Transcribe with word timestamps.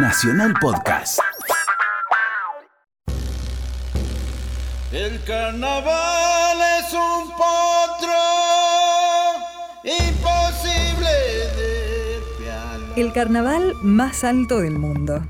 Nacional 0.00 0.54
Podcast. 0.60 1.18
El 4.92 5.20
carnaval 5.24 6.58
es 6.78 6.92
un 6.92 7.30
potro 7.30 8.14
imposible 9.82 11.10
de 11.56 12.20
piano. 12.38 12.86
El 12.94 13.12
carnaval 13.12 13.74
más 13.82 14.22
alto 14.22 14.60
del 14.60 14.78
mundo. 14.78 15.26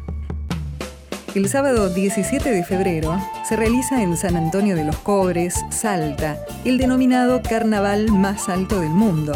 El 1.34 1.48
sábado 1.48 1.88
17 1.88 2.50
de 2.50 2.62
febrero 2.62 3.18
se 3.48 3.56
realiza 3.56 4.02
en 4.02 4.18
San 4.18 4.36
Antonio 4.36 4.76
de 4.76 4.84
los 4.84 4.98
Cobres, 4.98 5.64
Salta, 5.70 6.36
el 6.66 6.76
denominado 6.76 7.40
Carnaval 7.42 8.12
más 8.12 8.50
alto 8.50 8.80
del 8.80 8.90
mundo, 8.90 9.32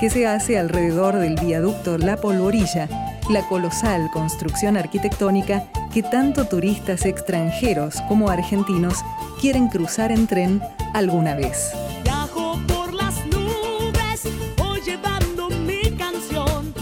que 0.00 0.10
se 0.10 0.26
hace 0.26 0.58
alrededor 0.58 1.18
del 1.18 1.36
viaducto 1.36 1.98
La 1.98 2.16
Polvorilla, 2.16 3.11
la 3.32 3.48
colosal 3.48 4.10
construcción 4.12 4.76
arquitectónica 4.76 5.64
que 5.92 6.02
tanto 6.02 6.46
turistas 6.46 7.06
extranjeros 7.06 7.96
como 8.06 8.28
argentinos 8.28 8.98
quieren 9.40 9.68
cruzar 9.68 10.12
en 10.12 10.26
tren 10.26 10.60
alguna 10.92 11.34
vez. 11.34 11.72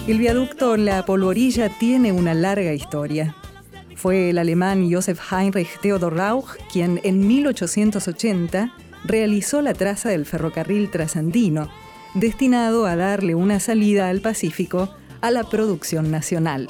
El 0.09 0.19
viaducto 0.19 0.77
La 0.77 1.07
Polvorilla 1.07 1.69
tiene 1.79 2.11
una 2.11 2.35
larga 2.35 2.73
historia. 2.73 3.37
Fue 3.95 4.30
el 4.30 4.39
alemán 4.39 4.93
Josef 4.93 5.21
Heinrich 5.33 5.79
Theodor 5.80 6.17
Rauch 6.17 6.57
quien 6.73 7.01
en 7.05 7.29
1880 7.29 8.73
realizó 9.05 9.63
la 9.63 9.73
traza 9.73 10.09
del 10.09 10.27
ferrocarril 10.27 10.91
trasandino, 10.91 11.71
destinado 12.15 12.87
a 12.87 12.97
darle 12.97 13.37
una 13.37 13.61
salida 13.61 14.09
al 14.09 14.21
Pacífico 14.21 14.91
a 15.20 15.30
la 15.30 15.45
producción 15.45 16.10
nacional. 16.10 16.69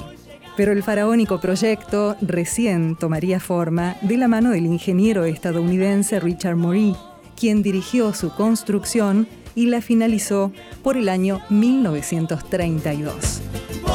Pero 0.57 0.73
el 0.73 0.83
faraónico 0.83 1.39
proyecto 1.39 2.15
recién 2.21 2.95
tomaría 2.95 3.39
forma 3.39 3.95
de 4.01 4.17
la 4.17 4.27
mano 4.27 4.51
del 4.51 4.65
ingeniero 4.65 5.23
estadounidense 5.25 6.19
Richard 6.19 6.57
Maury, 6.57 6.95
quien 7.39 7.63
dirigió 7.63 8.13
su 8.13 8.31
construcción 8.35 9.27
y 9.55 9.67
la 9.67 9.81
finalizó 9.81 10.51
por 10.83 10.97
el 10.97 11.09
año 11.09 11.41
1932. 11.49 13.41
Voy 13.81 13.91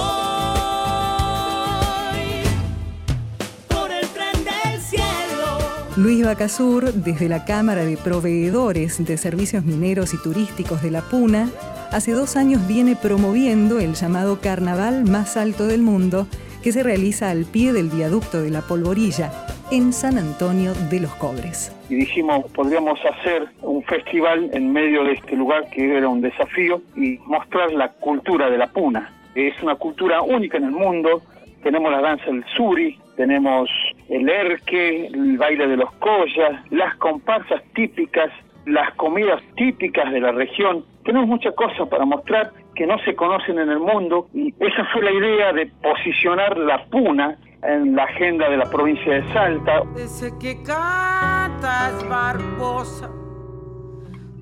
por 3.68 3.90
el 3.90 4.06
tren 4.08 4.44
del 4.44 4.80
cielo. 4.80 5.58
Luis 5.96 6.24
Bacasur, 6.24 6.92
desde 6.92 7.28
la 7.28 7.44
Cámara 7.44 7.84
de 7.84 7.96
Proveedores 7.96 9.04
de 9.04 9.16
Servicios 9.16 9.64
Mineros 9.64 10.14
y 10.14 10.18
Turísticos 10.18 10.82
de 10.82 10.90
la 10.90 11.02
Puna, 11.02 11.50
hace 11.92 12.12
dos 12.12 12.36
años 12.36 12.66
viene 12.66 12.96
promoviendo 12.96 13.78
el 13.78 13.94
llamado 13.94 14.40
Carnaval 14.40 15.04
más 15.04 15.36
alto 15.36 15.66
del 15.66 15.82
mundo 15.82 16.26
que 16.62 16.72
se 16.72 16.82
realiza 16.82 17.30
al 17.30 17.44
pie 17.44 17.72
del 17.72 17.88
viaducto 17.88 18.42
de 18.42 18.50
la 18.50 18.60
Polvorilla, 18.60 19.30
en 19.70 19.92
San 19.92 20.18
Antonio 20.18 20.72
de 20.90 21.00
los 21.00 21.14
Cobres. 21.16 21.72
y 21.88 21.96
dijimos 21.96 22.44
podríamos 22.52 22.98
hacer 23.04 23.48
un 23.62 23.82
festival 23.84 24.50
en 24.52 24.72
medio 24.72 25.04
de 25.04 25.12
este 25.12 25.36
lugar 25.36 25.68
que 25.70 25.96
era 25.96 26.08
un 26.08 26.20
desafío 26.20 26.82
y 26.96 27.18
mostrar 27.26 27.72
la 27.72 27.88
cultura 27.92 28.48
de 28.50 28.58
la 28.58 28.68
puna. 28.68 29.12
Es 29.34 29.60
una 29.62 29.74
cultura 29.74 30.22
única 30.22 30.56
en 30.56 30.64
el 30.64 30.70
mundo. 30.70 31.22
Tenemos 31.62 31.90
la 31.90 32.00
danza 32.00 32.26
del 32.26 32.44
suri, 32.56 32.98
tenemos 33.16 33.68
el 34.08 34.28
erque, 34.28 35.06
el 35.06 35.36
baile 35.36 35.66
de 35.66 35.76
los 35.76 35.90
collas, 35.94 36.62
las 36.70 36.94
comparsas 36.96 37.62
típicas, 37.74 38.30
las 38.66 38.92
comidas 38.94 39.42
típicas 39.56 40.12
de 40.12 40.20
la 40.20 40.32
región. 40.32 40.84
Tenemos 41.04 41.28
muchas 41.28 41.54
cosas 41.54 41.88
para 41.88 42.04
mostrar 42.04 42.52
que 42.74 42.86
no 42.86 42.98
se 43.04 43.14
conocen 43.14 43.58
en 43.58 43.70
el 43.70 43.78
mundo 43.78 44.28
y 44.34 44.52
esa 44.58 44.84
fue 44.92 45.02
la 45.02 45.12
idea 45.12 45.52
de 45.52 45.66
posicionar 45.82 46.58
la 46.58 46.84
puna 46.86 47.38
en 47.62 47.96
la 47.96 48.04
agenda 48.04 48.50
de 48.50 48.56
la 48.56 48.68
provincia 48.68 49.14
de 49.14 49.32
Salta. 49.32 49.82
Ese 49.96 50.32
que 50.38 50.62
cantas, 50.62 52.06
Barbosa, 52.08 53.10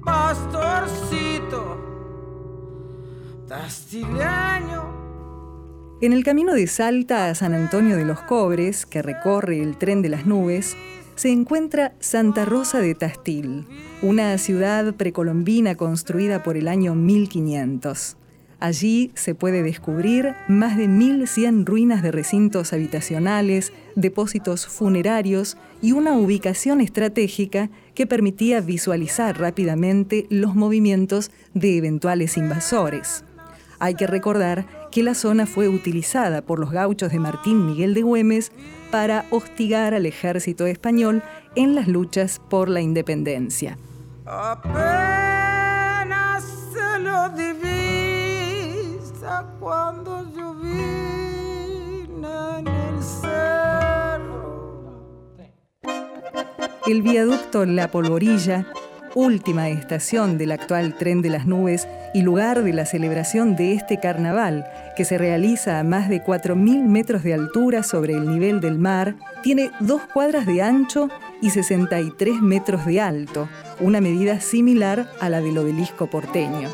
pastorcito, 0.05 1.79
castileño. 3.49 4.95
En 6.01 6.13
el 6.13 6.25
camino 6.25 6.55
de 6.55 6.67
Salta 6.67 7.29
a 7.29 7.35
San 7.35 7.55
Antonio 7.55 7.97
de 7.97 8.05
los 8.05 8.21
Cobres, 8.23 8.85
que 8.85 9.01
recorre 9.01 9.63
el 9.63 9.79
tren 9.79 10.03
de 10.03 10.09
las 10.09 10.27
nubes, 10.27 10.77
se 11.17 11.31
encuentra 11.31 11.95
Santa 12.01 12.45
Rosa 12.45 12.81
de 12.81 12.95
Tastil, 12.95 13.67
una 14.03 14.37
ciudad 14.39 14.95
precolombina 14.95 15.75
construida 15.77 16.43
por 16.43 16.57
el 16.57 16.69
año 16.69 16.95
1500. 16.95 18.17
Allí 18.61 19.11
se 19.15 19.35
puede 19.35 19.63
descubrir 19.63 20.35
más 20.49 20.77
de 20.77 20.89
1.100 20.89 21.67
ruinas 21.67 22.03
de 22.03 22.11
recintos 22.11 22.73
habitacionales, 22.73 23.73
depósitos 23.95 24.67
funerarios 24.67 25.57
y 25.83 25.93
una 25.93 26.17
ubicación 26.17 26.81
estratégica 26.81 27.69
que 27.95 28.07
permitía 28.07 28.61
visualizar 28.61 29.39
rápidamente 29.39 30.27
los 30.31 30.55
movimientos 30.55 31.31
de 31.53 31.77
eventuales 31.77 32.37
invasores. 32.37 33.25
Hay 33.85 33.95
que 33.97 34.07
recordar 34.07 34.65
que 34.91 35.03
la 35.03 35.13
zona 35.13 35.45
fue 35.45 35.69
utilizada 35.69 36.41
por 36.41 36.59
los 36.59 36.71
gauchos 36.71 37.13
de 37.13 37.19
Martín 37.19 37.67
Miguel 37.67 37.93
de 37.93 38.01
Güemes 38.01 38.51
para 38.91 39.27
hostigar 39.29 39.93
al 39.93 40.07
ejército 40.07 40.65
español 40.65 41.23
en 41.55 41.75
las 41.75 41.87
luchas 41.87 42.41
por 42.49 42.71
la 42.71 42.81
independencia. 42.81 43.77
Apenas 44.25 45.25
se 46.73 46.99
lo 47.01 47.29
divisa 47.37 47.85
cuando 49.61 50.21
en 52.23 52.67
el 52.67 53.03
cerro. 53.03 54.65
El 56.87 57.03
viaducto 57.03 57.67
La 57.67 57.91
Polvorilla, 57.91 58.67
última 59.15 59.69
estación 59.69 60.39
del 60.39 60.53
actual 60.53 60.97
tren 60.97 61.23
de 61.23 61.31
las 61.31 61.47
nubes 61.47 61.89
y 62.13 62.23
lugar 62.23 62.63
de 62.63 62.73
la 62.73 62.85
celebración 62.85 63.57
de 63.57 63.73
este 63.73 63.99
carnaval, 64.01 64.67
que 64.97 65.05
se 65.05 65.19
realiza 65.19 65.79
a 65.79 65.85
más 65.85 66.09
de 66.09 66.23
4.000 66.23 66.85
metros 66.85 67.23
de 67.23 67.35
altura 67.35 67.83
sobre 67.83 68.15
el 68.15 68.29
nivel 68.29 68.61
del 68.61 68.79
mar, 68.79 69.15
tiene 69.43 69.71
dos 69.81 70.03
cuadras 70.03 70.47
de 70.47 70.63
ancho 70.63 71.09
y 71.41 71.51
63 71.51 72.41
metros 72.41 72.85
de 72.87 73.01
alto, 73.01 73.49
una 73.81 74.01
medida 74.01 74.41
similar 74.41 75.09
a 75.21 75.29
la 75.29 75.41
del 75.41 75.59
obelisco 75.59 76.09
porteño. 76.09 76.71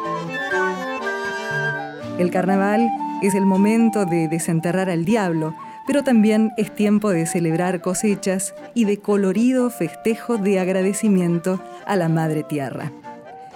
El 2.18 2.30
carnaval 2.30 2.88
es 3.22 3.34
el 3.34 3.46
momento 3.46 4.04
de 4.04 4.28
desenterrar 4.28 4.90
al 4.90 5.04
diablo, 5.04 5.54
pero 5.90 6.04
también 6.04 6.52
es 6.56 6.72
tiempo 6.72 7.10
de 7.10 7.26
celebrar 7.26 7.80
cosechas 7.80 8.54
y 8.74 8.84
de 8.84 8.98
colorido 8.98 9.70
festejo 9.70 10.38
de 10.38 10.60
agradecimiento 10.60 11.60
a 11.84 11.96
la 11.96 12.08
Madre 12.08 12.44
Tierra. 12.44 12.92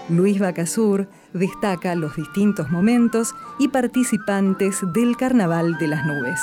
Luis 0.08 0.40
Bacasur 0.40 1.08
destaca 1.32 1.94
los 1.94 2.16
distintos 2.16 2.72
momentos 2.72 3.36
y 3.60 3.68
participantes 3.68 4.80
del 4.92 5.16
Carnaval 5.16 5.78
de 5.78 5.86
las 5.86 6.04
Nubes. 6.04 6.40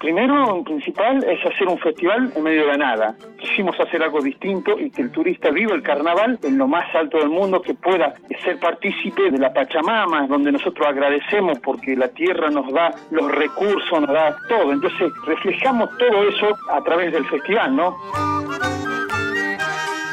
Primero, 0.00 0.56
en 0.56 0.64
principal, 0.64 1.22
es 1.24 1.44
hacer 1.44 1.68
un 1.68 1.78
festival 1.78 2.32
en 2.34 2.42
medio 2.42 2.62
de 2.62 2.68
la 2.68 2.76
nada. 2.78 3.14
Quisimos 3.38 3.78
hacer 3.78 4.02
algo 4.02 4.22
distinto 4.22 4.78
y 4.80 4.90
que 4.90 5.02
el 5.02 5.10
turista 5.12 5.50
viva 5.50 5.74
el 5.74 5.82
carnaval 5.82 6.38
en 6.42 6.56
lo 6.56 6.66
más 6.66 6.86
alto 6.94 7.18
del 7.18 7.28
mundo, 7.28 7.60
que 7.60 7.74
pueda 7.74 8.14
ser 8.42 8.58
partícipe 8.58 9.30
de 9.30 9.36
la 9.36 9.52
Pachamama, 9.52 10.26
donde 10.26 10.52
nosotros 10.52 10.88
agradecemos 10.88 11.58
porque 11.58 11.94
la 11.94 12.08
tierra 12.08 12.48
nos 12.48 12.72
da 12.72 12.94
los 13.10 13.30
recursos, 13.30 14.00
nos 14.00 14.10
da 14.10 14.34
todo. 14.48 14.72
Entonces, 14.72 15.12
reflejamos 15.26 15.90
todo 15.98 16.28
eso 16.30 16.56
a 16.70 16.80
través 16.82 17.12
del 17.12 17.26
festival, 17.26 17.76
¿no? 17.76 17.94